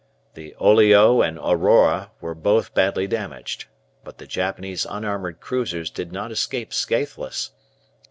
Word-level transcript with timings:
The 0.33 0.55
"Oleg" 0.55 0.93
and 1.23 1.37
"Aurora" 1.37 2.09
were 2.21 2.33
both 2.33 2.73
badly 2.73 3.05
damaged. 3.05 3.65
But 4.03 4.17
the 4.17 4.25
Japanese 4.25 4.83
unarmoured 4.83 5.39
cruisers 5.39 5.91
did 5.91 6.11
not 6.11 6.31
escape 6.31 6.73
scathless. 6.73 7.51